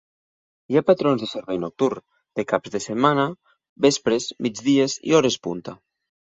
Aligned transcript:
Hi 0.71 0.77
ha 0.79 0.81
patrons 0.85 1.19
de 1.25 1.27
servei 1.33 1.59
nocturn, 1.63 2.01
de 2.39 2.45
caps 2.53 2.73
de 2.77 2.81
setmana, 2.87 3.27
vespres, 3.87 4.27
migdies 4.49 4.97
i 5.13 5.17
hores 5.21 5.39
punta. 5.47 5.77